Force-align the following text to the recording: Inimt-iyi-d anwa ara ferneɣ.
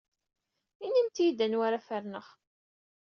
Inimt-iyi-d 0.85 1.39
anwa 1.45 1.63
ara 1.67 1.79
ferneɣ. 1.87 2.25